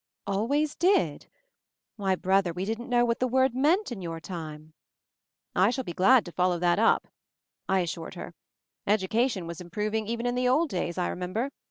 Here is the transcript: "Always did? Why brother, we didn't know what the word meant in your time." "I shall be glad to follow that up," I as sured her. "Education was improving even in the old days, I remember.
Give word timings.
"Always 0.25 0.73
did? 0.73 1.27
Why 1.95 2.15
brother, 2.15 2.53
we 2.53 2.65
didn't 2.65 2.89
know 2.89 3.05
what 3.05 3.19
the 3.19 3.27
word 3.27 3.53
meant 3.53 3.91
in 3.91 4.01
your 4.01 4.19
time." 4.19 4.73
"I 5.55 5.69
shall 5.69 5.83
be 5.83 5.93
glad 5.93 6.25
to 6.25 6.31
follow 6.31 6.57
that 6.57 6.79
up," 6.79 7.07
I 7.69 7.81
as 7.81 7.91
sured 7.93 8.15
her. 8.15 8.33
"Education 8.87 9.45
was 9.45 9.61
improving 9.61 10.07
even 10.07 10.25
in 10.25 10.33
the 10.33 10.47
old 10.47 10.69
days, 10.69 10.97
I 10.97 11.07
remember. 11.07 11.51